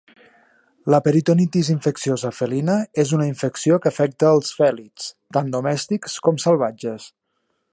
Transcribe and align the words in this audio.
La 0.93 0.99
Peritonitis 1.07 1.67
Infecciosa 1.73 2.31
felina 2.37 2.77
és 3.03 3.13
una 3.17 3.27
infecció 3.33 3.77
que 3.83 3.91
afecta 3.93 4.33
els 4.39 4.51
fèlids, 4.63 5.13
tant 5.39 5.53
domèstics 5.57 6.17
com 6.29 6.41
salvatges. 6.47 7.07